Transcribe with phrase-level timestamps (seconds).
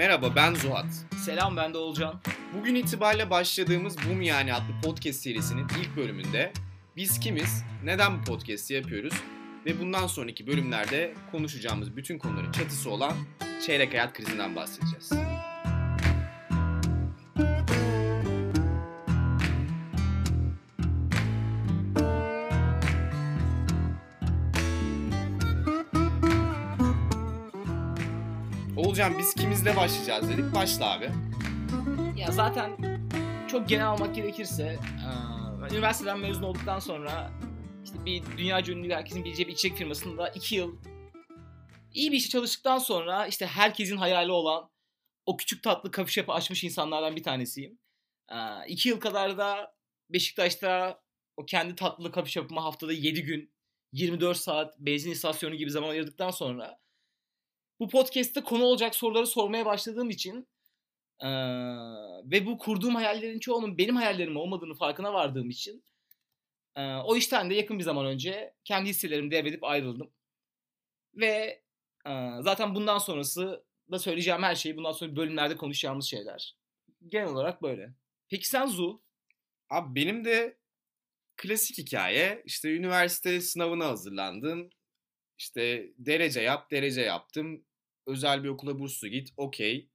[0.00, 0.86] Merhaba ben Zuhat.
[1.24, 2.20] Selam ben de Olcan.
[2.58, 6.52] Bugün itibariyle başladığımız Bu Yani adlı podcast serisinin ilk bölümünde
[6.96, 9.14] biz kimiz, neden bu podcast'i yapıyoruz
[9.66, 13.12] ve bundan sonraki bölümlerde konuşacağımız bütün konuların çatısı olan
[13.66, 15.12] çeyrek hayat krizinden bahsedeceğiz.
[29.00, 30.54] Olcan biz kimizle başlayacağız dedik.
[30.54, 31.10] Başla abi.
[32.16, 32.70] Ya zaten
[33.50, 34.78] çok genel almak gerekirse
[35.72, 37.30] üniversiteden mezun olduktan sonra
[37.84, 40.76] işte bir dünya ünlü herkesin bileceği bir içecek firmasında iki yıl
[41.94, 44.70] iyi bir işte çalıştıktan sonra işte herkesin hayali olan
[45.26, 47.78] o küçük tatlı kafe shop'ı açmış insanlardan bir tanesiyim.
[48.66, 49.74] İki yıl kadar da
[50.10, 51.00] Beşiktaş'ta
[51.36, 53.52] o kendi tatlı kafe shop'ıma haftada 7 gün
[53.92, 56.80] 24 saat benzin istasyonu gibi zaman ayırdıktan sonra
[57.80, 60.48] bu podcast'te konu olacak soruları sormaya başladığım için
[61.20, 61.28] ee,
[62.24, 65.84] ve bu kurduğum hayallerin çoğunun benim hayallerim olmadığını farkına vardığım için
[66.76, 70.10] e, o işten de yakın bir zaman önce kendi hisselerimi devredip ayrıldım.
[71.14, 71.62] Ve
[72.06, 76.56] e, zaten bundan sonrası da söyleyeceğim her şey bundan sonra bölümlerde konuşacağımız şeyler.
[77.06, 77.94] Genel olarak böyle.
[78.28, 79.02] Peki sen Zu?
[79.70, 80.58] Abi benim de
[81.36, 82.42] klasik hikaye.
[82.44, 84.70] İşte üniversite sınavına hazırlandım.
[85.38, 87.64] İşte derece yap, derece yaptım
[88.10, 89.32] özel bir okula burslu git.
[89.36, 89.88] Okey.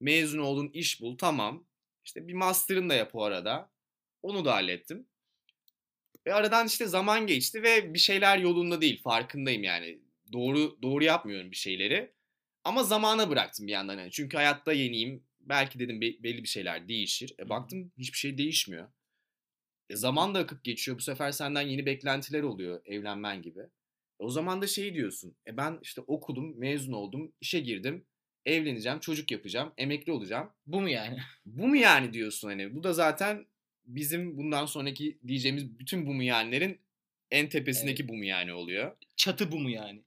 [0.00, 1.18] Mezun oldun, iş bul.
[1.18, 1.66] Tamam.
[2.04, 3.70] İşte bir master'ın da yap o arada.
[4.22, 5.06] Onu da hallettim.
[6.26, 9.02] Ve aradan işte zaman geçti ve bir şeyler yolunda değil.
[9.02, 9.98] Farkındayım yani.
[10.32, 12.12] Doğru doğru yapmıyorum bir şeyleri.
[12.64, 13.98] Ama zamana bıraktım bir yandan.
[13.98, 14.10] Yani.
[14.10, 15.24] Çünkü hayatta yeniyim.
[15.40, 17.34] Belki dedim belli bir şeyler değişir.
[17.38, 18.88] E baktım hiçbir şey değişmiyor.
[19.90, 20.98] E zaman da akıp geçiyor.
[20.98, 23.60] Bu sefer senden yeni beklentiler oluyor evlenmen gibi.
[24.18, 25.36] O zaman da şey diyorsun.
[25.46, 28.04] E ben işte okudum, mezun oldum, işe girdim,
[28.46, 30.50] evleneceğim, çocuk yapacağım, emekli olacağım.
[30.66, 31.18] Bu mu yani?
[31.46, 32.74] Bu mu yani diyorsun hani.
[32.74, 33.46] Bu da zaten
[33.84, 36.80] bizim bundan sonraki diyeceğimiz bütün bu mu yanilerin
[37.30, 38.12] en tepesindeki evet.
[38.12, 38.96] bu mu yani oluyor.
[39.16, 40.02] Çatı bu mu yani?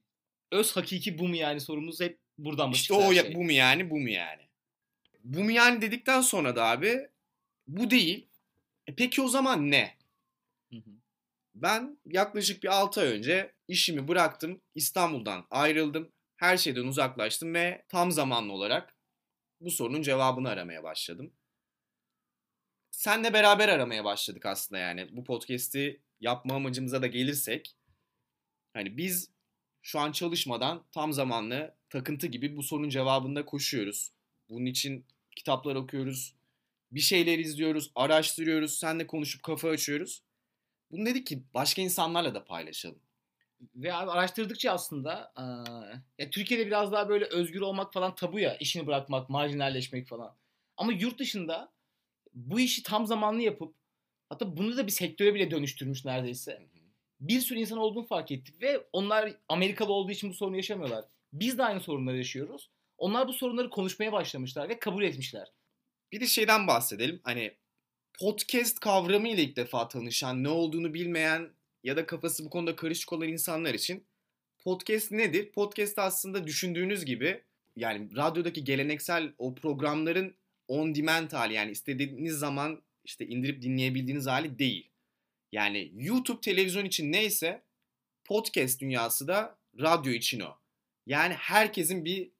[0.52, 3.00] Öz hakiki bu mu yani sorumuz hep buradan başlıyor.
[3.00, 3.34] İşte o şey.
[3.34, 4.42] bu mu yani bu mu yani.
[5.24, 7.08] Bu mu yani dedikten sonra da abi
[7.66, 8.26] bu değil.
[8.86, 9.94] E peki o zaman ne?
[10.70, 10.90] Hı hı.
[11.54, 14.60] Ben yaklaşık bir 6 ay önce işimi bıraktım.
[14.74, 16.12] İstanbul'dan ayrıldım.
[16.36, 18.94] Her şeyden uzaklaştım ve tam zamanlı olarak
[19.60, 21.32] bu sorunun cevabını aramaya başladım.
[22.90, 25.16] Senle beraber aramaya başladık aslında yani.
[25.16, 27.76] Bu podcast'i yapma amacımıza da gelirsek
[28.72, 29.30] hani biz
[29.82, 34.12] şu an çalışmadan tam zamanlı takıntı gibi bu sorunun cevabında koşuyoruz.
[34.48, 35.06] Bunun için
[35.36, 36.34] kitaplar okuyoruz,
[36.92, 40.22] bir şeyler izliyoruz, araştırıyoruz, seninle konuşup kafa açıyoruz.
[40.90, 43.02] Bunu dedik ki başka insanlarla da paylaşalım.
[43.74, 45.32] Ve abi araştırdıkça aslında
[46.18, 48.56] ya Türkiye'de biraz daha böyle özgür olmak falan tabu ya.
[48.56, 50.36] işini bırakmak, marjinalleşmek falan.
[50.76, 51.72] Ama yurt dışında
[52.34, 53.74] bu işi tam zamanlı yapıp
[54.28, 56.62] hatta bunu da bir sektöre bile dönüştürmüş neredeyse.
[57.20, 61.04] Bir sürü insan olduğunu fark ettik ve onlar Amerikalı olduğu için bu sorunu yaşamıyorlar.
[61.32, 62.70] Biz de aynı sorunları yaşıyoruz.
[62.98, 65.48] Onlar bu sorunları konuşmaya başlamışlar ve kabul etmişler.
[66.12, 67.20] Bir de şeyden bahsedelim.
[67.24, 67.56] Hani
[68.18, 71.50] podcast kavramı ile ilk defa tanışan, ne olduğunu bilmeyen
[71.84, 74.04] ya da kafası bu konuda karışık olan insanlar için
[74.58, 75.52] podcast nedir?
[75.52, 77.42] Podcast aslında düşündüğünüz gibi
[77.76, 80.34] yani radyodaki geleneksel o programların
[80.68, 84.88] on demand hali yani istediğiniz zaman işte indirip dinleyebildiğiniz hali değil.
[85.52, 87.62] Yani YouTube televizyon için neyse
[88.24, 90.56] podcast dünyası da radyo için o.
[91.06, 92.30] Yani herkesin bir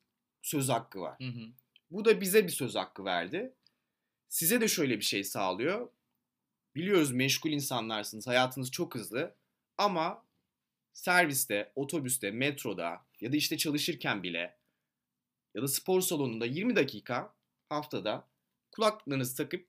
[0.43, 1.19] söz hakkı var.
[1.19, 1.47] Hı hı.
[1.91, 3.53] Bu da bize bir söz hakkı verdi.
[4.31, 5.89] Size de şöyle bir şey sağlıyor.
[6.75, 9.37] Biliyoruz meşgul insanlarsınız, hayatınız çok hızlı
[9.79, 10.27] ama
[10.93, 14.59] serviste, otobüste, metroda ya da işte çalışırken bile
[15.55, 17.35] ya da spor salonunda 20 dakika
[17.69, 18.29] haftada
[18.73, 19.69] kulaklıklarınızı takıp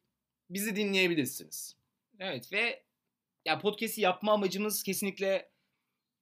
[0.50, 1.76] bizi dinleyebilirsiniz.
[2.20, 2.84] Evet ve
[3.46, 5.52] ya podcast'i yapma amacımız kesinlikle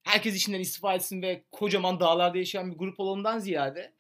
[0.04, 3.94] herkes işinden istifa etsin ve kocaman dağlarda yaşayan bir grup olanından ziyade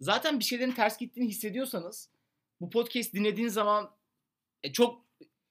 [0.00, 2.15] zaten bir şeylerin ters gittiğini hissediyorsanız
[2.60, 3.96] bu podcast dinlediğin zaman
[4.62, 5.06] e, çok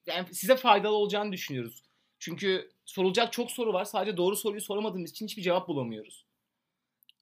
[0.06, 1.84] yani size faydalı olacağını düşünüyoruz.
[2.20, 3.86] Çünkü sorulacak çok soru var.
[3.86, 6.26] Sadece doğru soruyu soramadığımız için hiçbir cevap bulamıyoruz.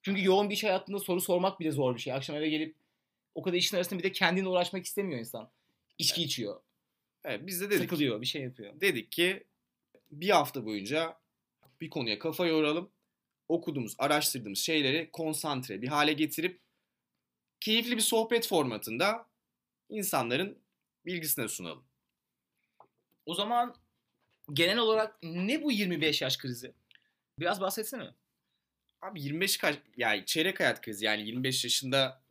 [0.02, 2.12] Çünkü yoğun bir iş hayatında soru sormak bile zor bir şey.
[2.12, 2.76] Akşam eve gelip
[3.34, 5.50] o kadar işin arasında bir de kendine uğraşmak istemiyor insan.
[5.98, 6.30] İçki evet.
[6.30, 6.60] içiyor.
[7.24, 7.82] Evet biz de dedik.
[7.82, 8.80] Sıkılıyor bir şey yapıyor.
[8.80, 9.46] Dedik ki
[10.10, 11.18] bir hafta boyunca
[11.80, 12.90] bir konuya kafa yoralım.
[13.48, 16.60] Okuduğumuz, araştırdığımız şeyleri konsantre bir hale getirip
[17.60, 19.26] keyifli bir sohbet formatında
[19.88, 20.58] insanların
[21.06, 21.84] bilgisine sunalım.
[23.26, 23.76] O zaman
[24.52, 26.74] genel olarak ne bu 25 yaş krizi?
[27.38, 28.10] Biraz bahsetsene.
[29.02, 32.22] Abi 25 kaç yani çeyrek hayat krizi yani 25 yaşında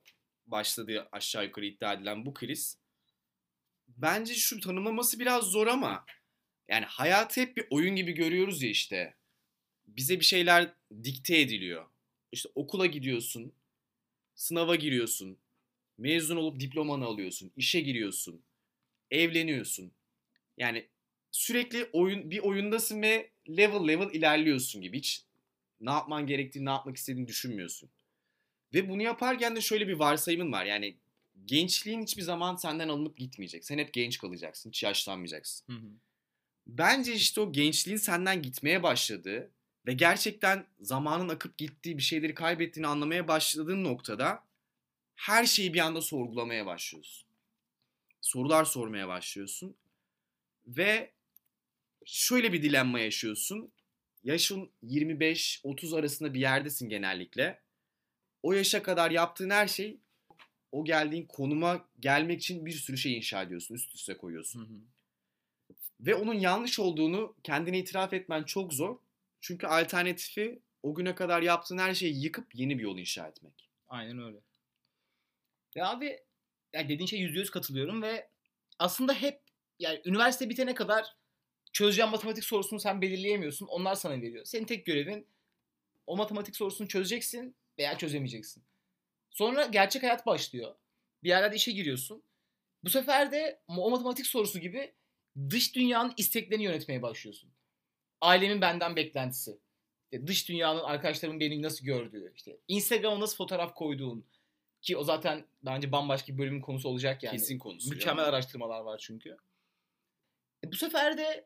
[0.47, 2.77] başladığı aşağı yukarı iddia edilen bu kriz.
[3.87, 6.05] Bence şu tanımlaması biraz zor ama
[6.67, 9.15] yani hayatı hep bir oyun gibi görüyoruz ya işte.
[9.87, 10.73] Bize bir şeyler
[11.03, 11.85] dikte ediliyor.
[12.31, 13.53] İşte okula gidiyorsun,
[14.35, 15.37] sınava giriyorsun,
[15.97, 18.43] mezun olup diplomanı alıyorsun, işe giriyorsun,
[19.11, 19.91] evleniyorsun.
[20.57, 20.87] Yani
[21.31, 24.97] sürekli oyun bir oyundasın ve level level ilerliyorsun gibi.
[24.97, 25.25] Hiç
[25.81, 27.89] ne yapman gerektiğini, ne yapmak istediğini düşünmüyorsun.
[28.73, 30.65] Ve bunu yaparken de şöyle bir varsayımın var.
[30.65, 30.97] Yani
[31.45, 33.65] gençliğin hiçbir zaman senden alınıp gitmeyecek.
[33.65, 35.73] Sen hep genç kalacaksın, hiç yaşlanmayacaksın.
[35.73, 35.91] Hı hı.
[36.67, 39.51] Bence işte o gençliğin senden gitmeye başladığı
[39.85, 44.43] ve gerçekten zamanın akıp gittiği bir şeyleri kaybettiğini anlamaya başladığın noktada
[45.15, 47.27] her şeyi bir anda sorgulamaya başlıyorsun.
[48.21, 49.75] Sorular sormaya başlıyorsun
[50.67, 51.11] ve
[52.05, 53.71] şöyle bir dilemma yaşıyorsun.
[54.23, 57.61] Yaşın 25-30 arasında bir yerdesin genellikle.
[58.43, 59.99] O yaşa kadar yaptığın her şey
[60.71, 64.59] o geldiğin konuma gelmek için bir sürü şey inşa ediyorsun, üst üste koyuyorsun.
[64.59, 64.79] Hı hı.
[65.99, 68.97] Ve onun yanlış olduğunu kendine itiraf etmen çok zor.
[69.41, 73.69] Çünkü alternatifi o güne kadar yaptığın her şeyi yıkıp yeni bir yol inşa etmek.
[73.87, 74.37] Aynen öyle.
[75.75, 76.19] Ve abi
[76.73, 78.29] yani dediğin şey yüzde yüz katılıyorum ve
[78.79, 79.41] aslında hep
[79.79, 81.15] yani üniversite bitene kadar
[81.73, 83.67] çözeceğin matematik sorusunu sen belirleyemiyorsun.
[83.67, 84.45] Onlar sana veriyor.
[84.45, 85.27] Senin tek görevin
[86.07, 88.63] o matematik sorusunu çözeceksin veya çözemeyeceksin.
[89.29, 90.75] Sonra gerçek hayat başlıyor.
[91.23, 92.23] Bir yerlerde işe giriyorsun.
[92.83, 94.93] Bu sefer de o matematik sorusu gibi
[95.49, 97.49] dış dünyanın isteklerini yönetmeye başlıyorsun.
[98.21, 99.59] Ailemin benden beklentisi.
[100.11, 102.33] İşte dış dünyanın arkadaşlarımın beni nasıl gördüğü.
[102.35, 104.25] işte Instagram'a nasıl fotoğraf koyduğun.
[104.83, 107.37] Ki o zaten bence bambaşka bir bölümün konusu olacak yani.
[107.37, 107.89] Kesin konusu.
[107.89, 109.37] Mükemmel araştırmalar var çünkü.
[110.63, 111.45] E bu sefer de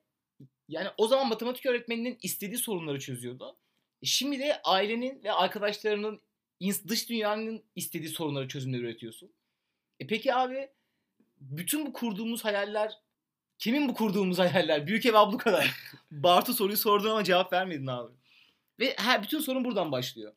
[0.67, 3.57] yani o zaman matematik öğretmeninin istediği sorunları çözüyordu.
[4.01, 6.21] E şimdi de ailenin ve arkadaşlarının
[6.87, 9.31] dış dünyanın istediği sorunları çözümleri üretiyorsun.
[9.99, 10.69] E peki abi
[11.41, 12.99] bütün bu kurduğumuz hayaller
[13.59, 14.87] kimin bu kurduğumuz hayaller?
[14.87, 15.75] Büyük ev ablukalar.
[16.11, 18.13] Bartu soruyu sordun ama cevap vermedin abi.
[18.79, 20.33] Ve her bütün sorun buradan başlıyor.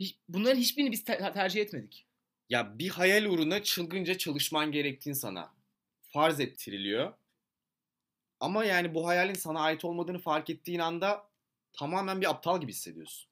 [0.00, 2.06] Hiç, bunların hiçbirini biz te- tercih etmedik.
[2.48, 5.54] Ya bir hayal uğruna çılgınca çalışman gerektiğini sana
[6.02, 7.14] farz ettiriliyor.
[8.40, 11.28] Ama yani bu hayalin sana ait olmadığını fark ettiğin anda
[11.72, 13.28] tamamen bir aptal gibi hissediyorsun.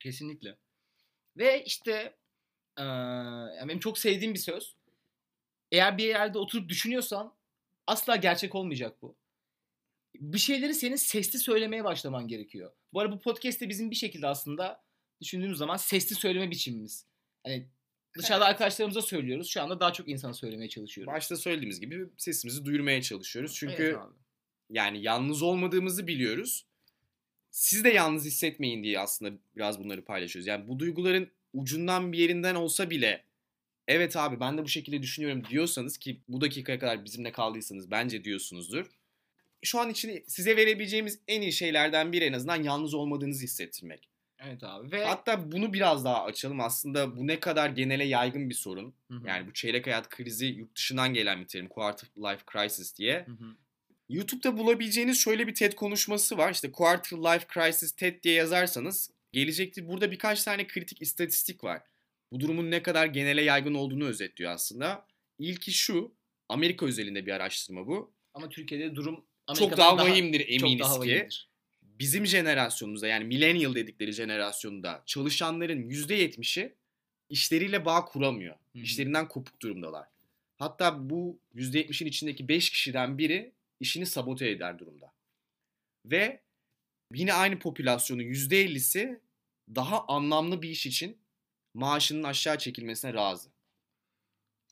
[0.00, 0.56] Kesinlikle.
[1.36, 2.16] Ve işte
[2.78, 4.76] yani benim çok sevdiğim bir söz.
[5.72, 7.34] Eğer bir yerde oturup düşünüyorsan
[7.86, 9.16] asla gerçek olmayacak bu.
[10.14, 12.72] Bir şeyleri senin sesli söylemeye başlaman gerekiyor.
[12.92, 14.85] Bu arada bu podcast de bizim bir şekilde aslında
[15.20, 17.04] düşündüğümüz zaman sesli söyleme biçimimiz.
[17.44, 17.66] Hani
[18.18, 18.52] dışarıda Evet.
[18.52, 19.48] arkadaşlarımıza söylüyoruz.
[19.48, 21.12] Şu anda daha çok insana söylemeye çalışıyoruz.
[21.12, 23.54] Başta söylediğimiz gibi sesimizi duyurmaya çalışıyoruz.
[23.54, 24.14] Çünkü Evet abi.
[24.70, 26.66] yani yalnız olmadığımızı biliyoruz.
[27.50, 30.46] Siz de yalnız hissetmeyin diye aslında biraz bunları paylaşıyoruz.
[30.46, 33.24] Yani bu duyguların ucundan bir yerinden olsa bile
[33.88, 38.24] evet abi ben de bu şekilde düşünüyorum diyorsanız ki bu dakikaya kadar bizimle kaldıysanız bence
[38.24, 38.86] diyorsunuzdur.
[39.62, 44.08] Şu an için size verebileceğimiz en iyi şeylerden biri en azından yalnız olmadığınızı hissettirmek.
[44.38, 44.92] Evet abi.
[44.92, 46.60] Ve Hatta bunu biraz daha açalım.
[46.60, 48.94] Aslında bu ne kadar genele yaygın bir sorun.
[49.10, 49.28] Hı hı.
[49.28, 51.68] Yani bu çeyrek hayat krizi yurt dışından gelen bir terim.
[51.68, 53.24] Quarter life crisis diye.
[53.26, 53.56] Hı hı.
[54.08, 56.52] YouTube'da bulabileceğiniz şöyle bir TED konuşması var.
[56.52, 61.82] İşte Quarter Life Crisis TED diye yazarsanız gelecekte burada birkaç tane kritik istatistik var.
[62.32, 65.06] Bu durumun ne kadar genele yaygın olduğunu özetliyor aslında.
[65.38, 66.14] İlki şu,
[66.48, 68.14] Amerika özelinde bir araştırma bu.
[68.34, 70.98] Ama Türkiye'de durum Çok Amerika'dan daha vahimdir çok eminiz daha ki.
[71.00, 71.50] vahimdir.
[71.98, 76.74] Bizim jenerasyonumuzda yani millennial dedikleri jenerasyonda çalışanların %70'i
[77.28, 78.54] işleriyle bağ kuramıyor.
[78.54, 78.82] Hı hı.
[78.82, 80.08] İşlerinden kopuk durumdalar.
[80.56, 85.12] Hatta bu %70'in içindeki 5 kişiden biri işini sabote eder durumda.
[86.04, 86.40] Ve
[87.14, 89.20] yine aynı popülasyonun %50'si
[89.74, 91.18] daha anlamlı bir iş için
[91.74, 93.48] maaşının aşağı çekilmesine razı.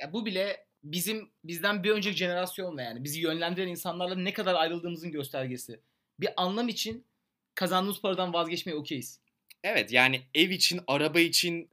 [0.01, 5.11] Ya bu bile bizim bizden bir önceki jenerasyonla yani bizi yönlendiren insanlarla ne kadar ayrıldığımızın
[5.11, 5.81] göstergesi.
[6.21, 7.05] Bir anlam için
[7.55, 9.21] kazandığımız paradan vazgeçmeye okeyiz.
[9.63, 11.71] Evet yani ev için, araba için,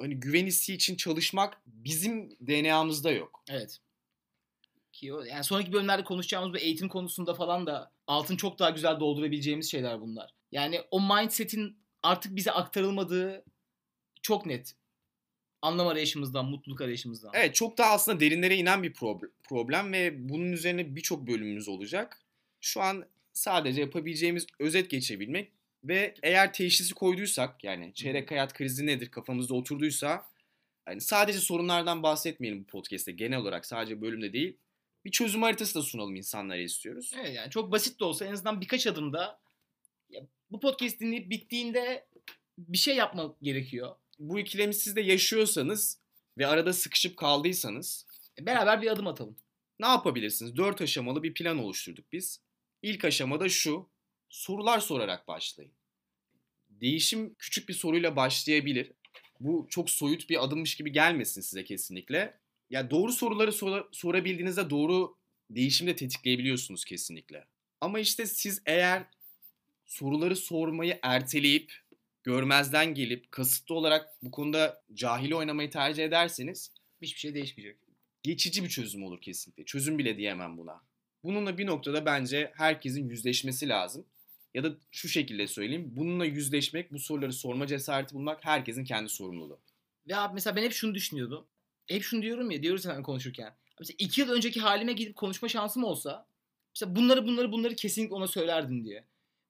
[0.00, 3.44] hani güven hissi için çalışmak bizim DNA'mızda yok.
[3.50, 3.78] Evet.
[4.92, 9.00] Ki o, yani sonraki bölümlerde konuşacağımız bu eğitim konusunda falan da altın çok daha güzel
[9.00, 10.34] doldurabileceğimiz şeyler bunlar.
[10.52, 13.44] Yani o mindset'in artık bize aktarılmadığı
[14.22, 14.74] çok net.
[15.62, 17.30] Anlam arayışımızdan, mutluluk arayışımızdan.
[17.34, 22.20] Evet çok daha aslında derinlere inen bir prob- problem ve bunun üzerine birçok bölümümüz olacak.
[22.60, 23.06] Şu an
[23.36, 25.52] sadece yapabileceğimiz özet geçebilmek
[25.84, 30.26] ve eğer teşhisi koyduysak yani çeyrek hayat krizi nedir kafamızda oturduysa
[30.88, 34.56] yani sadece sorunlardan bahsetmeyelim bu podcast'te genel olarak sadece bölümde değil
[35.04, 37.12] bir çözüm haritası da sunalım insanlara istiyoruz.
[37.20, 39.40] Evet yani çok basit de olsa en azından birkaç adımda
[40.10, 42.06] ya bu podcast dinleyip bittiğinde
[42.58, 43.96] bir şey yapmak gerekiyor.
[44.18, 45.98] Bu ikilemi siz de yaşıyorsanız
[46.38, 48.06] ve arada sıkışıp kaldıysanız
[48.40, 49.36] E, Beraber bir adım atalım.
[49.80, 50.56] ne yapabilirsiniz?
[50.56, 52.40] Dört aşamalı bir plan oluşturduk biz.
[52.82, 53.88] İlk aşamada şu,
[54.28, 55.72] sorular sorarak başlayın.
[56.70, 58.92] Değişim küçük bir soruyla başlayabilir.
[59.40, 62.38] Bu çok soyut bir adımmış gibi gelmesin size kesinlikle.
[62.70, 65.16] Ya doğru soruları sora- sorabildiğinizde doğru
[65.50, 67.44] değişim de tetikleyebiliyorsunuz kesinlikle.
[67.80, 69.06] Ama işte siz eğer
[69.86, 71.72] soruları sormayı erteleyip
[72.24, 77.80] görmezden gelip kasıtlı olarak bu konuda cahili oynamayı tercih ederseniz Hiçbir şey değişmeyecek.
[78.22, 79.64] geçici bir çözüm olur kesinlikle.
[79.64, 80.85] Çözüm bile diyemem buna.
[81.26, 84.04] Bununla bir noktada bence herkesin yüzleşmesi lazım.
[84.54, 85.92] Ya da şu şekilde söyleyeyim.
[85.96, 89.58] Bununla yüzleşmek, bu soruları sorma cesareti bulmak herkesin kendi sorumluluğu.
[90.08, 91.46] Ve abi mesela ben hep şunu düşünüyordum.
[91.86, 93.54] Hep şunu diyorum ya diyoruz hemen konuşurken.
[93.80, 96.26] Mesela iki yıl önceki halime gidip konuşma şansım olsa
[96.74, 99.04] mesela bunları bunları bunları kesinlikle ona söylerdim diye.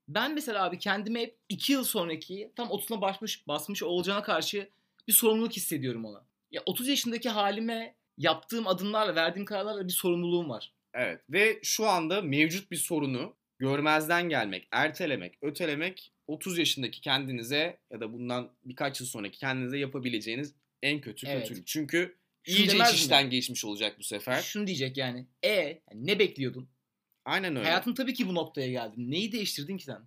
[0.08, 4.70] Ben mesela abi kendime hep iki yıl sonraki tam 30'una basmış, basmış olacağına karşı
[5.08, 6.24] bir sorumluluk hissediyorum ona.
[6.50, 10.75] Ya 30 yaşındaki halime yaptığım adımlarla, verdiğim kararlarla bir sorumluluğum var.
[10.98, 18.00] Evet ve şu anda mevcut bir sorunu görmezden gelmek, ertelemek, ötelemek 30 yaşındaki kendinize ya
[18.00, 21.48] da bundan birkaç yıl sonraki kendinize yapabileceğiniz en kötü Evet.
[21.48, 21.66] kötülük.
[21.66, 22.98] Çünkü Şunu iyice demez iş mi?
[23.00, 24.42] işten geçmiş olacak bu sefer.
[24.42, 25.26] Şunu diyecek yani.
[25.42, 26.68] E yani ne bekliyordun?
[27.24, 27.66] Aynen öyle.
[27.68, 29.10] Hayatın tabii ki bu noktaya geldin.
[29.10, 30.00] Neyi değiştirdin ki sen?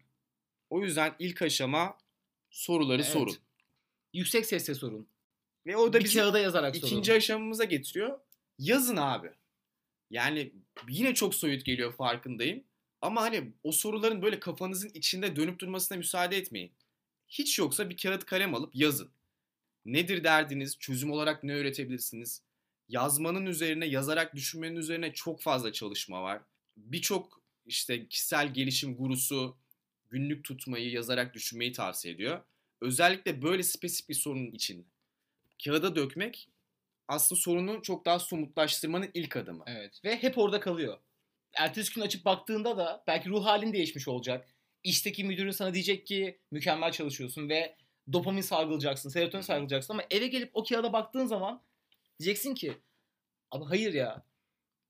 [0.69, 1.97] O yüzden ilk aşama
[2.49, 3.11] soruları Evet.
[3.11, 3.35] sorun.
[4.13, 5.07] Yüksek sesle sorun.
[5.65, 6.87] Ve o da bir bizi kağıda yazarak sorun.
[6.87, 8.19] ikinci aşamamıza getiriyor.
[8.59, 9.31] Yazın abi.
[10.09, 10.51] Yani
[10.89, 12.63] yine çok soyut geliyor farkındayım.
[13.01, 16.71] Ama hani o soruların böyle kafanızın içinde dönüp durmasına müsaade etmeyin.
[17.27, 19.09] Hiç yoksa bir kağıt kalem alıp yazın.
[19.85, 20.79] Nedir derdiniz?
[20.79, 22.41] Çözüm olarak ne öğretebilirsiniz?
[22.89, 26.41] Yazmanın üzerine, yazarak düşünmenin üzerine çok fazla çalışma var.
[26.77, 29.57] Birçok işte kişisel gelişim gurusu
[30.09, 32.41] günlük tutmayı, yazarak düşünmeyi tavsiye ediyor.
[32.81, 34.87] Özellikle böyle spesifik bir sorun için
[35.63, 36.49] kağıda dökmek
[37.09, 39.63] aslında sorunu çok daha somutlaştırmanın ilk adımı.
[39.67, 40.97] Evet ve hep orada kalıyor.
[41.53, 44.47] Ertesi gün açıp baktığında da belki ruh halin değişmiş olacak.
[44.83, 47.75] İşteki müdürün sana diyecek ki mükemmel çalışıyorsun ve
[48.13, 51.61] dopamin salgılayacaksın, serotonin salgılayacaksın ama eve gelip o kağıda baktığın zaman
[52.19, 52.77] diyeceksin ki
[53.51, 54.23] abi hayır ya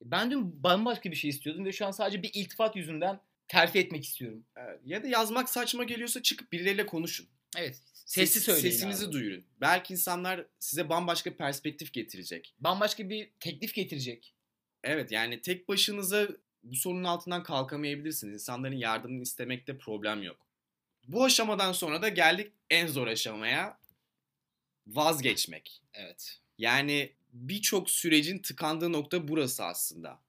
[0.01, 4.03] ben dün bambaşka bir şey istiyordum ve şu an sadece bir iltifat yüzünden terfi etmek
[4.03, 4.45] istiyorum.
[4.85, 7.27] Ya da yazmak saçma geliyorsa çıkıp birileriyle konuşun.
[7.57, 7.81] Evet.
[8.09, 9.11] Sesli Ses- söyleyin Sesinizi abi.
[9.11, 9.43] duyurun.
[9.61, 12.55] Belki insanlar size bambaşka perspektif getirecek.
[12.59, 14.33] Bambaşka bir teklif getirecek.
[14.83, 16.27] Evet yani tek başınıza
[16.63, 18.33] bu sorunun altından kalkamayabilirsiniz.
[18.33, 20.47] İnsanların yardımını istemekte problem yok.
[21.07, 23.79] Bu aşamadan sonra da geldik en zor aşamaya.
[24.87, 25.81] Vazgeçmek.
[25.93, 26.39] Evet.
[26.57, 30.19] Yani birçok sürecin tıkandığı nokta burası aslında.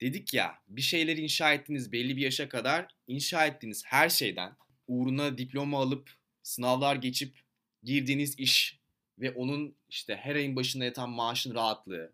[0.00, 5.38] Dedik ya bir şeyleri inşa ettiğiniz belli bir yaşa kadar inşa ettiğiniz her şeyden uğruna
[5.38, 6.10] diploma alıp
[6.44, 7.38] sınavlar geçip
[7.82, 8.80] girdiğiniz iş
[9.18, 12.12] ve onun işte her ayın başında yatan maaşın rahatlığı,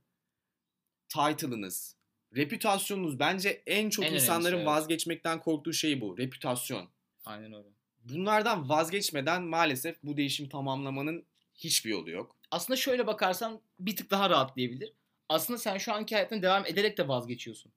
[1.09, 1.97] title'ınız,
[2.37, 4.67] reputasyonunuz bence en çok En insanların evet.
[4.67, 6.19] vazgeçmekten korktuğu şey bu.
[6.19, 6.89] Reputasyon.
[7.25, 7.69] Aynen öyle.
[8.05, 12.37] Bunlardan vazgeçmeden maalesef bu değişim tamamlamanın hiçbir yolu yok.
[12.51, 14.93] Aslında şöyle bakarsan bir tık daha rahatlayabilir.
[15.29, 17.73] Aslında sen şu anki hayatına devam ederek de vazgeçiyorsun.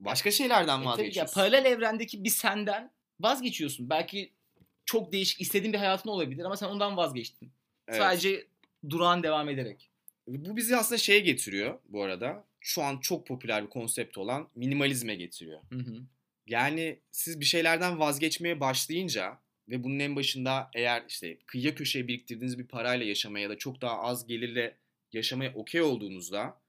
[0.00, 1.34] Başka şeylerden E tabii ya, vazgeçiyorsun.
[1.34, 3.90] paralel evrendeki bir senden vazgeçiyorsun.
[3.90, 4.32] Belki
[4.84, 7.50] çok değişik istediğin bir hayatın olabilir ama sen ondan vazgeçtin.
[7.88, 8.00] Evet.
[8.00, 8.46] Sadece
[8.90, 9.90] durağan devam ederek.
[10.26, 12.44] Bu bizi aslında şeye getiriyor bu arada.
[12.60, 15.60] Şu an çok popüler bir konsept olan minimalizme getiriyor.
[15.72, 15.96] Hı hı.
[16.46, 22.58] Yani siz bir şeylerden vazgeçmeye başlayınca ve bunun en başında eğer işte kıyıya köşeye biriktirdiğiniz
[22.58, 24.76] bir parayla yaşamaya ya da çok daha az gelirle
[25.12, 26.60] yaşamaya okey olduğunuzda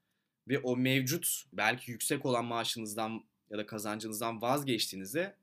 [0.48, 5.34] ve o mevcut belki yüksek olan maaşınızdan ya da kazancınızdan vazgeçtiğinizde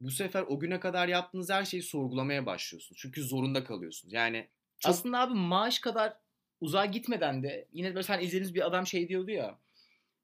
[0.00, 2.98] bu sefer o güne kadar yaptığınız her şeyi sorgulamaya başlıyorsunuz.
[3.02, 4.12] Çünkü zorunda kalıyorsunuz.
[4.14, 4.48] Yani
[4.78, 6.16] çok Aslında abi maaş kadar
[6.60, 9.58] uzağa gitmeden de yine böyle sen izlediğiniz bir adam şey diyordu ya.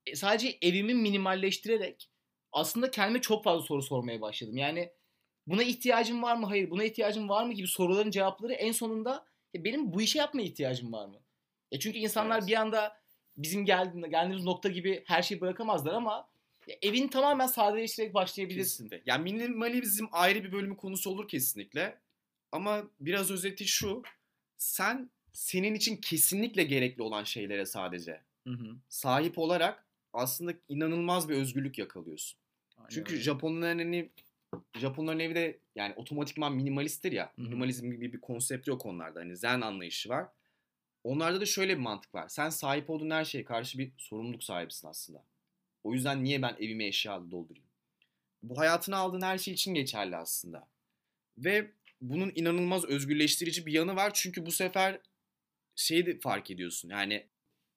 [0.07, 2.11] e, sadece evimi minimalleştirerek
[2.53, 4.57] aslında kendime çok fazla soru sormaya başladım.
[4.57, 4.93] Yani
[5.47, 6.47] buna ihtiyacım var mı?
[6.47, 6.71] Hayır.
[6.71, 10.93] Buna ihtiyacım var mı gibi soruların cevapları en sonunda "Ya benim bu işe yapmaya ihtiyacım
[10.93, 11.21] var mı?
[11.73, 12.49] E çünkü insanlar Evet.
[12.49, 12.97] bir anda
[13.37, 16.29] bizim geldiğinde, geldiğimiz nokta gibi her şeyi bırakamazlar ama
[16.67, 18.85] ya evini tamamen sadeleştirerek başlayabilirsin.
[18.85, 19.13] Kesinlikle.
[19.13, 21.99] Yani minimalizm ayrı bir bölümü konusu olur kesinlikle.
[22.53, 24.03] Ama biraz özeti şu.
[24.57, 28.77] Sen senin için kesinlikle gerekli olan şeylere sadece Hı hı.
[28.89, 32.39] sahip olarak aslında inanılmaz bir özgürlük yakalıyorsun.
[32.79, 33.17] Aynen Çünkü.
[33.19, 34.11] Japonların evi,
[34.79, 37.33] Japonların evi de yani otomatikman minimalisttir ya.
[37.37, 37.45] Hı hı.
[37.45, 39.21] Minimalizm gibi bir konsept yok onlarda.
[39.21, 40.27] Hani zen anlayışı var.
[41.05, 42.29] Onlarda da şöyle bir mantık var.
[42.29, 45.25] Sen sahip olduğun her şeye karşı bir sorumluluk sahibisin aslında.
[45.85, 47.69] O yüzden niye ben evimi eşyalı doldurayım?
[48.43, 50.69] Bu hayatına aldığın her şey için geçerli aslında.
[51.39, 54.11] Ve bunun inanılmaz özgürleştirici bir yanı var.
[54.15, 55.01] Çünkü bu sefer
[55.77, 56.89] şeyi de fark ediyorsun.
[56.89, 57.27] Yani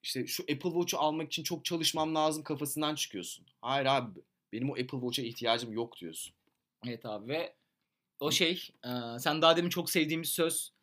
[0.03, 3.45] işte şu Apple Watch'u almak için çok çalışmam lazım kafasından çıkıyorsun.
[3.61, 4.19] Hayır abi
[4.53, 6.33] benim o Apple Watch'a ihtiyacım yok diyorsun.
[6.87, 7.55] Evet abi ve
[8.19, 8.69] o şey
[9.19, 10.73] sen daha demin çok sevdiğimiz söz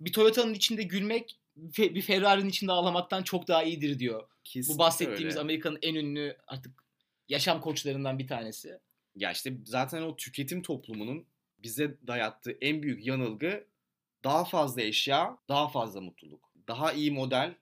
[0.00, 4.28] bir Toyota'nın içinde gülmek bir Ferrari'nin içinde ağlamaktan çok daha iyidir diyor.
[4.44, 5.40] Kesinlikle Bu bahsettiğimiz öyle.
[5.40, 6.84] Amerika'nın en ünlü artık
[7.28, 8.78] yaşam koçlarından bir tanesi.
[9.16, 11.26] Ya işte zaten o tüketim toplumunun
[11.58, 13.66] bize dayattığı en büyük yanılgı
[14.24, 16.52] daha fazla eşya, daha fazla mutluluk.
[16.68, 17.54] Daha iyi model,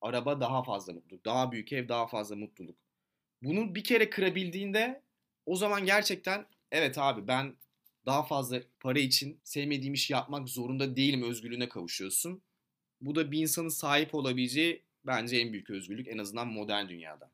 [0.00, 1.24] araba daha fazla mutluluk.
[1.24, 2.76] Daha büyük ev, daha fazla mutluluk.
[3.42, 5.02] Bunu bir kere kırabildiğinde
[5.46, 7.56] o zaman gerçekten evet abi ben
[8.06, 12.42] daha fazla para için sevmediğim işi yapmak zorunda değilim özgürlüğüne kavuşuyorsun.
[13.00, 17.30] Bu da bir insanın sahip olabileceği bence en büyük özgürlük en azından modern dünyada.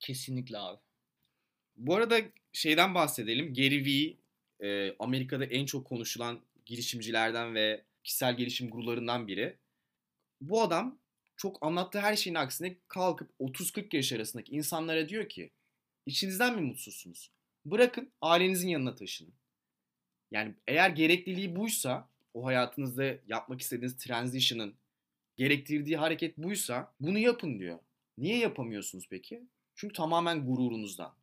[0.00, 0.80] Kesinlikle abi.
[1.76, 2.20] Bu arada
[2.52, 3.54] şeyden bahsedelim.
[3.54, 4.16] Gary Vee
[4.68, 9.56] e, Amerika'da en çok konuşulan girişimcilerden ve kişisel gelişim gurularından biri.
[10.40, 10.98] Bu adam
[11.36, 15.50] çok anlattığı her şeyin aksine kalkıp 30-40 yaş arasındaki insanlara diyor ki
[16.06, 17.30] içinizden mi mutsuzsunuz?
[17.64, 19.34] Bırakın ailenizin yanına taşının.
[20.30, 24.74] Yani eğer gerekliliği buysa o hayatınızda yapmak istediğiniz transition'ın
[25.36, 27.78] gerektirdiği hareket buysa bunu yapın diyor.
[28.18, 29.42] Niye yapamıyorsunuz peki?
[29.74, 31.14] Çünkü tamamen gururunuzdan.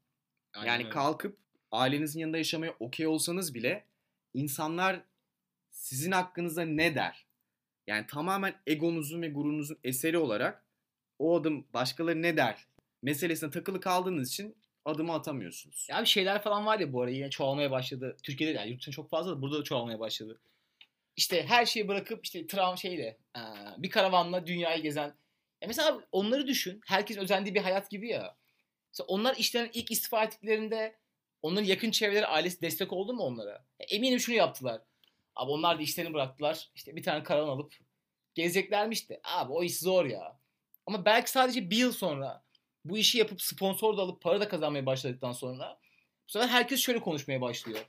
[0.53, 1.37] Aynen Yani kalkıp
[1.71, 3.85] ailenizin yanında yaşamaya okey olsanız bile
[4.33, 5.01] insanlar
[5.69, 7.25] sizin hakkınızda ne der?
[7.87, 10.65] Yani tamamen egonuzun ve gururunuzun eseri olarak
[11.19, 12.67] o adım başkaları ne der
[13.01, 14.55] meselesine takılı kaldığınız için
[14.85, 15.87] adımı atamıyorsunuz.
[15.89, 18.17] Ya bir şeyler falan var ya bu ara yine çoğalmaya başladı.
[18.23, 20.39] Türkiye'de yani yurt dışında çok fazla da burada da çoğalmaya başladı.
[21.15, 23.17] İşte her şeyi bırakıp işte tram şeyle
[23.77, 25.15] bir karavanla dünyayı gezen.
[25.61, 26.81] Ya mesela onları düşün.
[26.85, 28.37] Herkes özendiği bir hayat gibi ya.
[28.91, 30.95] Mesela onlar işten ilk istifa ettiklerinde
[31.41, 33.65] onların yakın çevreleri ailesi destek oldu mu onlara?
[33.79, 34.81] Eminim şunu yaptılar.
[35.35, 36.69] Abi onlar da işlerini bıraktılar.
[36.75, 37.73] İşte bir tane karavan alıp
[38.35, 39.21] gezeceklermiş de.
[39.23, 40.39] Abi o iş zor ya.
[40.85, 42.43] Ama belki sadece bir yıl sonra
[42.85, 45.79] bu işi yapıp sponsor da alıp para da kazanmaya başladıktan sonra
[46.27, 47.85] bu sefer herkes şöyle konuşmaya başlıyor.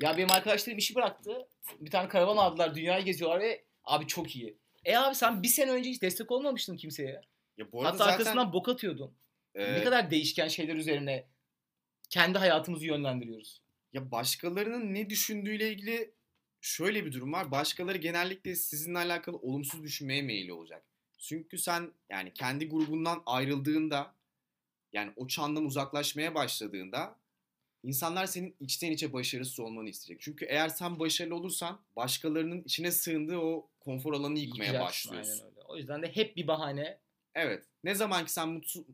[0.00, 1.48] Ya benim arkadaşlarım işi bıraktı.
[1.80, 2.74] Bir tane karavan aldılar.
[2.74, 4.58] Dünyayı geziyorlar ve abi çok iyi.
[4.84, 7.20] E abi sen bir sene önce hiç destek olmamıştın kimseye.
[7.56, 9.14] Ya bu arada Hatta zaten arkasından bok atıyordun.
[9.54, 11.26] e, Ne kadar değişken şeyler üzerine
[12.10, 13.62] kendi hayatımızı yönlendiriyoruz.
[13.92, 16.14] ya başkalarının ne düşündüğüyle ilgili
[16.60, 17.50] şöyle bir durum var.
[17.50, 20.84] Başkaları genellikle sizinle alakalı olumsuz düşünmeye meyilli olacak.
[21.18, 24.14] Çünkü sen yani kendi grubundan ayrıldığında
[24.92, 27.18] yani o çandan uzaklaşmaya başladığında
[27.86, 30.22] insanlar senin içten içe başarısız olmanı isteyecek.
[30.22, 35.44] Çünkü eğer sen başarılı olursan başkalarının içine sığındığı o konfor alanını yıkmaya Yıkacaksın, başlıyorsun.
[35.44, 35.66] Aynen öyle.
[35.68, 36.98] O yüzden de hep bir bahane.
[37.34, 37.64] Evet.
[37.84, 38.86] Ne zaman ki sen mutsuz,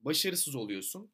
[0.00, 1.10] başarısız oluyorsun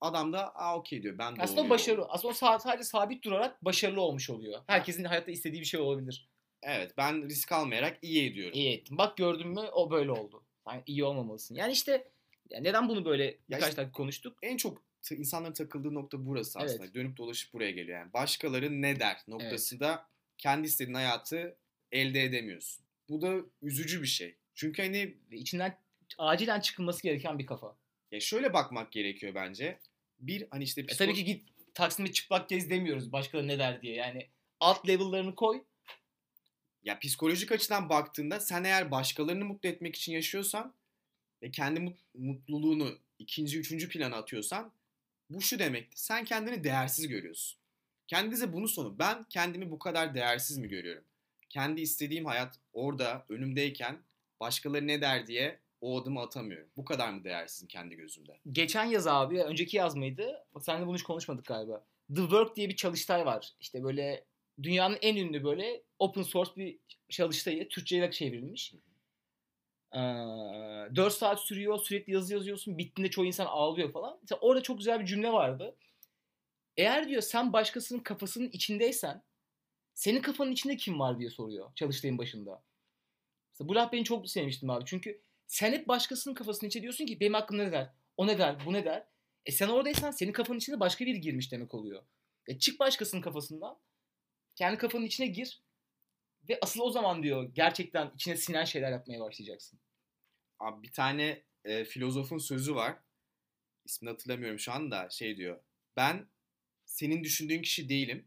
[0.00, 4.00] adam da aa okey diyor ben de Aslında oluyorum." başarı, aslında sadece sabit durarak başarılı
[4.00, 4.60] olmuş oluyor.
[4.66, 6.28] Herkesin hayatta istediği bir şey olabilir.
[6.62, 8.58] Evet ben risk almayarak iyi ediyorum.
[8.58, 8.98] İyi ettin.
[8.98, 10.44] Bak gördün mü o böyle oldu.
[10.68, 11.54] Sen iyi olmamalısın.
[11.54, 12.08] Yani işte
[12.50, 14.38] ya neden bunu böyle birkaç işte- dakika konuştuk?
[14.42, 16.70] En çok insanların takıldığı nokta burası Evet.
[16.70, 16.94] aslında.
[16.94, 17.98] Dönüp dolaşıp buraya geliyor.
[17.98, 20.06] Yani başkaları ne der noktasında
[20.38, 21.56] kendi istediğin hayatı
[21.92, 22.84] elde edemiyorsun.
[23.08, 24.36] Bu da üzücü bir şey.
[24.54, 25.78] Çünkü hani Ve içinden
[26.18, 27.76] acilen çıkılması gereken bir kafa.
[28.12, 29.78] ya şöyle bakmak gerekiyor bence.
[30.18, 33.82] Bir hani işte E psiko- tabii ki git Taksim'de çıplak gez demiyoruz başkaları ne der
[33.82, 33.94] diye.
[33.94, 34.28] Yani
[34.60, 35.62] alt level'larını koy.
[36.82, 40.74] ya psikolojik açıdan baktığında sen eğer başkalarını mutlu etmek için yaşıyorsan
[41.42, 44.72] ve kendi mut- mutluluğunu ikinci, üçüncü plana atıyorsan
[45.30, 45.98] bu şu demektir.
[45.98, 47.60] Sen kendini değersiz görüyorsun.
[48.06, 48.98] Kendinize bunu sorun.
[48.98, 51.04] Ben kendimi bu kadar değersiz mi görüyorum?
[51.50, 54.02] Kendi istediğim hayat orada önümdeyken
[54.40, 56.68] başkaları ne der diye o adımı atamıyorum.
[56.76, 58.40] Bu kadar mı değersizim kendi gözümde?
[58.52, 60.46] Geçen yaz abi, önceki yaz mıydı?
[60.60, 61.84] Seninle bunu hiç konuşmadık galiba.
[62.14, 63.52] The Work diye bir çalıştay var.
[63.60, 64.24] İşte böyle
[64.62, 67.68] dünyanın en ünlü böyle open source bir çalıştayı.
[67.68, 68.74] Türkçe'ye çevrilmiş.
[69.92, 69.98] Ee,
[70.96, 71.78] 4 saat sürüyor.
[71.78, 72.78] Sürekli yazı yazıyorsun.
[72.78, 74.18] Bittiğinde çoğu insan ağlıyor falan.
[74.22, 75.76] Mesela orada çok güzel bir cümle vardı.
[76.76, 79.22] Eğer diyor sen başkasının kafasının içindeysen
[79.94, 82.62] senin kafanın içinde kim var diye soruyor çalıştayın başında.
[83.52, 84.84] Mesela bu laf beni çok sevmiştim abi.
[84.86, 87.90] Çünkü sen hep başkasının kafasının içine diyorsun ki benim hakkımda ne der?
[88.16, 88.66] O ne der?
[88.66, 89.06] Bu ne der?
[89.46, 92.02] E sen oradaysan senin kafanın içine başka biri girmiş demek oluyor.
[92.46, 93.78] E çık başkasının kafasından.
[94.54, 95.62] Kendi kafanın içine gir.
[96.48, 99.80] Ve asıl o zaman diyor gerçekten içine sinen şeyler yapmaya başlayacaksın.
[100.58, 102.96] Abi bir tane e, filozofun sözü var.
[103.84, 105.10] İsmini hatırlamıyorum şu anda.
[105.10, 105.60] Şey diyor.
[105.96, 106.26] Ben
[106.84, 108.24] senin düşündüğün kişi değilim.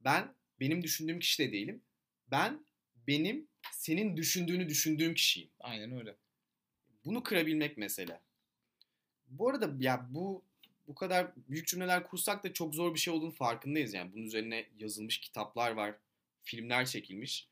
[0.00, 1.82] Ben benim düşündüğüm kişi de değilim.
[2.30, 2.64] Ben
[3.06, 5.50] benim senin düşündüğünü düşündüğüm kişiyim.
[5.60, 6.16] Aynen öyle.
[7.04, 8.20] Bunu kırabilmek mesele.
[9.26, 10.44] Bu arada ya bu
[10.88, 14.12] bu kadar büyük cümleler kursak da çok zor bir şey olduğunu farkındayız yani.
[14.12, 15.94] Bunun üzerine yazılmış kitaplar var,
[16.42, 17.48] filmler çekilmiş.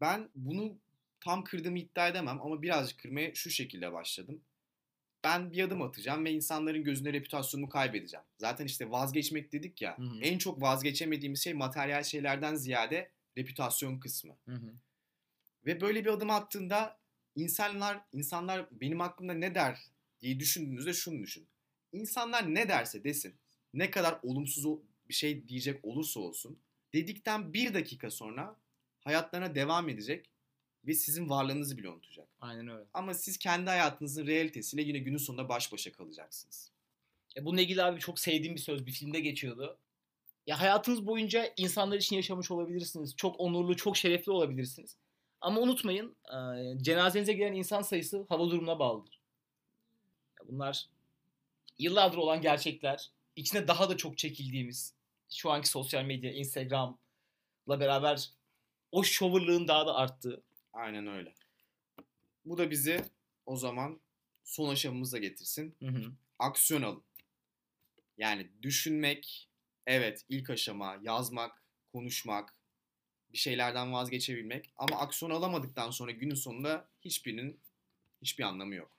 [0.00, 0.78] Ben bunu
[1.22, 4.42] tam kırdığımı iddia edemem ama birazcık kırmaya şu şekilde başladım.
[5.24, 8.26] Ben bir adım atacağım ve insanların gözünde reputasyonumu kaybedeceğim.
[8.38, 9.98] Zaten işte vazgeçmek dedik ya.
[9.98, 10.20] Hı hı.
[10.20, 14.36] En çok vazgeçemediğimiz şey materyal şeylerden ziyade reputasyon kısmı.
[14.44, 14.74] Hı hı.
[15.66, 16.98] Ve böyle bir adım attığında
[17.36, 19.78] insanlar insanlar benim hakkımda ne der
[20.20, 21.46] diye düşündüğünüzde şunu düşün.
[21.92, 23.34] İnsanlar ne derse desin,
[23.74, 26.58] ne kadar olumsuz bir şey diyecek olursa olsun,
[26.92, 28.56] dedikten bir dakika sonra
[29.00, 30.31] hayatlarına devam edecek
[30.86, 32.28] ve sizin varlığınızı bile unutacak.
[32.40, 32.84] Aynen öyle.
[32.94, 36.70] Ama siz kendi hayatınızın realitesiyle yine günün sonunda baş başa kalacaksınız.
[37.36, 39.78] E, bununla ilgili abi çok sevdiğim bir söz bir filmde geçiyordu.
[40.46, 43.16] Ya hayatınız boyunca insanlar için yaşamış olabilirsiniz.
[43.16, 44.96] Çok onurlu, çok şerefli olabilirsiniz.
[45.40, 46.38] Ama unutmayın e,
[46.82, 49.20] cenazenize gelen insan sayısı hava durumuna bağlıdır.
[50.40, 50.88] Ya bunlar
[51.78, 53.10] yıllardır olan gerçekler.
[53.36, 54.94] İçine daha da çok çekildiğimiz
[55.30, 58.30] şu anki sosyal medya, Instagram'la beraber
[58.92, 60.42] o şovurluğun daha da arttığı.
[60.72, 61.34] Aynen öyle.
[62.44, 63.04] Bu da bizi
[63.46, 64.00] o zaman
[64.44, 65.76] son aşamamıza getirsin.
[65.82, 66.12] Hı hı.
[66.38, 67.02] aksiyon alın.
[68.18, 69.48] Yani düşünmek,
[69.86, 72.56] evet ilk aşama, yazmak, konuşmak,
[73.32, 77.60] bir şeylerden vazgeçebilmek ama aksiyon alamadıktan sonra günün sonunda hiçbirinin
[78.22, 78.98] hiçbir anlamı yok.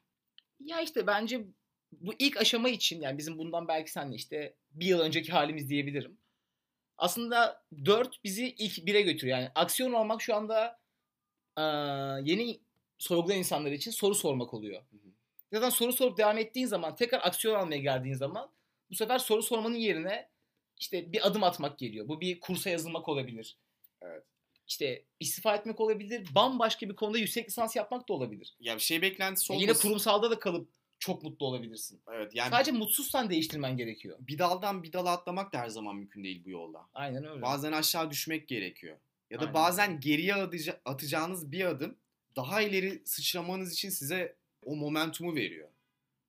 [0.60, 1.46] Ya işte bence
[1.92, 6.18] bu ilk aşama için yani bizim bundan belki senle işte bir yıl önceki halimiz diyebilirim.
[6.98, 9.38] Aslında 4 bizi ilk 1'e götürüyor.
[9.38, 10.83] Yani aksiyon almak şu anda
[12.24, 12.60] yeni
[12.98, 14.82] sorgulayan insanlar için soru sormak oluyor.
[14.82, 15.10] Hı hı.
[15.54, 18.52] Zaten soru sorup devam ettiğin zaman tekrar aksiyon almaya geldiğin zaman
[18.92, 20.30] bu sefer soru sormanın yerine
[20.80, 22.08] işte bir adım atmak geliyor.
[22.08, 23.58] Bu bir kursa yazılmak olabilir.
[24.02, 24.24] Evet.
[24.68, 26.28] İşte istifa etmek olabilir.
[26.36, 28.56] Bambaşka bir konuda yüksek lisans yapmak da olabilir.
[28.60, 29.70] Ya bir şey beklentisi Ya olmasın.
[29.70, 32.02] yine kurumsalda da kalıp çok mutlu olabilirsin.
[32.14, 34.18] Evet yani Sadece mutsuzsan değiştirmen gerekiyor.
[34.22, 36.90] bir daldan bir dala atlamak da her zaman mümkün değil bu yolda.
[36.94, 37.42] Aynen öyle.
[37.42, 38.98] Bazen aşağı düşmek gerekiyor.
[39.34, 41.96] Ya da Aynen bazen geriye atıca- atacağınız bir adım
[42.36, 45.70] daha ileri sıçramanız için size o momentumu veriyor.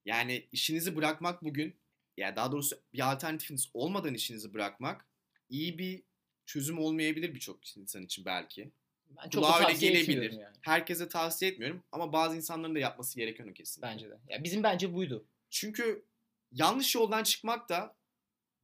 [0.05, 1.75] Yani işinizi bırakmak bugün,
[2.17, 5.07] ya daha doğrusu bir alternatifiniz olmadan işinizi bırakmak
[5.49, 6.03] iyi bir
[6.47, 8.71] çözüm olmayabilir birçok insan için belki.
[9.17, 10.31] ben çok Kulağa öyle gelebilir.
[10.33, 10.57] yani.
[10.61, 13.93] Herkese tavsiye etmiyorum ama bazı insanların da yapması gereken o kesinlikle.
[13.93, 14.19] Bence de.
[14.29, 15.25] Ya bizim bence buydu.
[15.51, 16.05] Çünkü
[16.53, 17.97] yanlış yoldan çıkmak da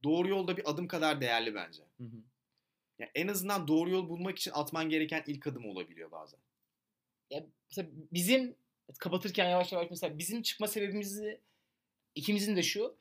[0.03, 1.83] doğru yolda bir adım kadar değerli bence.
[3.01, 6.39] Ya en azından doğru yol bulmak için atman gereken ilk adım olabiliyor bazen.
[7.29, 8.55] Ya mesela bizim
[8.99, 11.41] kapatırken yavaş yavaş mesela bizim çıkma sebebimizi
[12.15, 12.95] ikimizin de şu.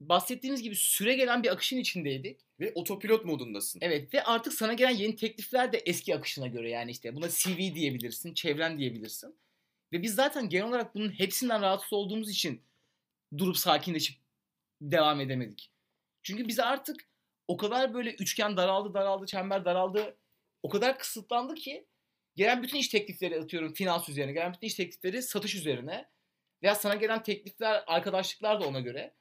[0.00, 2.40] Bahsettiğimiz gibi süre gelen bir akışın içindeydik.
[2.60, 3.78] Ve otopilot modundasın.
[3.82, 7.74] Evet ve artık sana gelen yeni teklifler de eski akışına göre yani işte buna CV
[7.74, 9.36] diyebilirsin, çevren diyebilirsin.
[9.92, 12.62] Ve biz zaten genel olarak bunun hepsinden rahatsız olduğumuz için
[13.38, 14.16] durup sakinleşip
[14.80, 15.70] devam edemedik.
[16.22, 17.08] Çünkü bize artık
[17.48, 20.16] o kadar böyle üçgen daraldı, daraldı, çember daraldı.
[20.62, 21.86] O kadar kısıtlandı ki
[22.36, 26.08] gelen bütün iş teklifleri atıyorum finans üzerine, gelen bütün iş teklifleri satış üzerine
[26.62, 29.14] veya sana gelen teklifler, arkadaşlıklar da ona göre.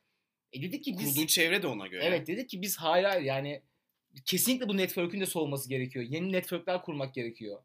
[0.53, 2.03] E dedik ki biz Kurduğun çevre de ona göre.
[2.03, 3.61] Evet dedik ki biz hayır hayır yani
[4.25, 6.05] kesinlikle bu network'ün de soğuması gerekiyor.
[6.09, 7.63] Yeni network'ler kurmak gerekiyor.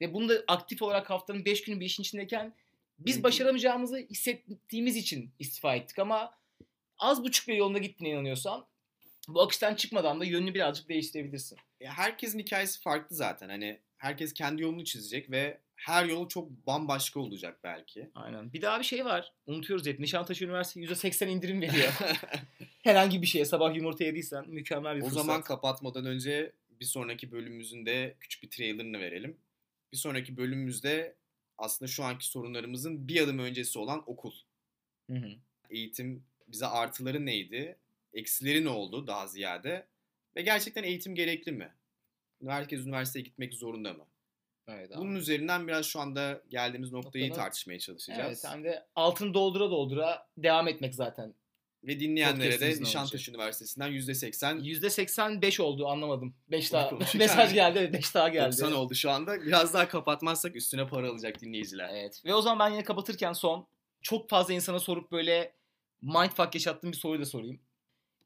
[0.00, 2.54] Ve bunu da aktif olarak haftanın 5 günü bir işin içindeyken
[2.98, 6.34] biz başaramayacağımızı hissettiğimiz için istifa ettik ama
[6.98, 8.66] az buçuk bir yolunda gittiğine inanıyorsan
[9.28, 11.58] bu akıştan çıkmadan da yönünü birazcık değiştirebilirsin.
[11.80, 13.48] Ya herkesin hikayesi farklı zaten.
[13.48, 18.10] Hani herkes kendi yolunu çizecek ve her yol çok bambaşka olacak belki.
[18.14, 18.52] Aynen.
[18.52, 19.32] Bir daha bir şey var.
[19.46, 20.00] Unutuyoruz hep.
[20.00, 21.92] Nişantaşı Üniversitesi %80 indirim veriyor.
[22.82, 25.24] Herhangi bir şeye sabah yumurta yediysen mükemmel bir o fırsat.
[25.24, 29.36] zaman kapatmadan önce bir sonraki bölümümüzün de küçük bir trailerını verelim.
[29.92, 31.16] Bir sonraki bölümümüzde
[31.58, 34.32] aslında şu anki sorunlarımızın bir adım öncesi olan okul.
[35.10, 35.30] Hı hı.
[35.70, 37.78] Eğitim bize artıları neydi?
[38.14, 39.86] Eksileri ne oldu daha ziyade?
[40.36, 41.74] Ve gerçekten eğitim gerekli mi?
[42.46, 44.06] Herkes üniversiteye gitmek zorunda mı?
[44.68, 45.00] Evet abi.
[45.00, 48.44] Bunun üzerinden biraz şu anda geldiğimiz noktayı Noktanın- tartışmaya çalışacağız.
[48.44, 51.34] Evet, hem de altını doldura doldura devam etmek zaten.
[51.84, 56.34] Ve dinleyenlere de Nişantaşı Üniversitesi'nden %80 %85 oldu anlamadım.
[56.50, 58.46] 5 daha mesaj geldi 5 daha geldi.
[58.46, 59.42] 90 oldu şu anda.
[59.42, 61.88] Biraz daha kapatmazsak üstüne para alacak dinleyiciler.
[61.92, 62.22] Evet.
[62.24, 63.66] Ve o zaman ben yine kapatırken son
[64.02, 65.52] çok fazla insana sorup böyle
[66.02, 67.60] mindfuck yaşattığım bir soruyu da sorayım.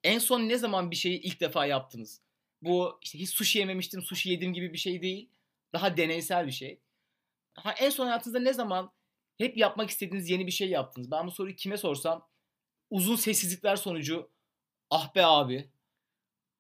[0.05, 2.21] En son ne zaman bir şeyi ilk defa yaptınız?
[2.63, 5.29] Bu işte hiç sushi yememiştim, sushi yedim gibi bir şey değil.
[5.73, 6.81] Daha deneysel bir şey.
[7.55, 8.93] Ha, en son hayatınızda ne zaman
[9.39, 11.11] hep yapmak istediğiniz yeni bir şey yaptınız?
[11.11, 12.29] Ben bu soruyu kime sorsam
[12.91, 14.31] uzun sessizlikler sonucu
[14.91, 15.69] ah be abi.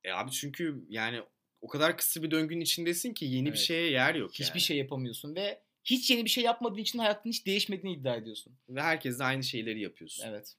[0.05, 1.23] E abi çünkü yani
[1.61, 3.59] o kadar kısa bir döngünün içindesin ki yeni bir Evet.
[3.59, 4.61] şeye yer yok Hiçbir yani.
[4.61, 8.53] şey yapamıyorsun ve hiç yeni bir şey yapmadığın için hayatın hiç değişmediğini iddia ediyorsun.
[8.69, 10.25] Ve herkes de aynı şeyleri yapıyorsun.
[10.29, 10.55] Evet.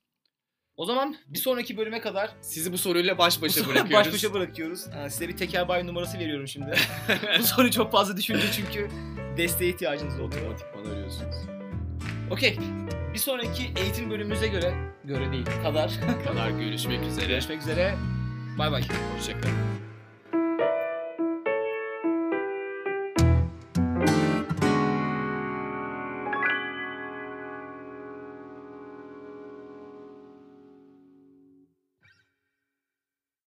[0.77, 4.07] O zaman bir sonraki bölüme kadar sizi bu soruyla baş başa bırakıyoruz.
[4.07, 4.88] Baş başa bırakıyoruz.
[4.88, 6.75] Ee, size bir teker bay numarası veriyorum şimdi.
[7.39, 8.89] bu soruyu çok fazla düşünce çünkü
[9.38, 10.41] desteğe ihtiyacınız oluyor.
[10.41, 11.36] Otomatikman arıyorsunuz.
[12.31, 12.57] Okey.
[13.13, 15.91] Bir sonraki eğitim bölümümüze göre, göre değil, kadar.
[16.27, 17.25] kadar görüşmek üzere.
[17.25, 17.95] Görüşmek üzere.
[18.57, 18.83] Bay bay.
[19.15, 19.83] Hoşçakalın.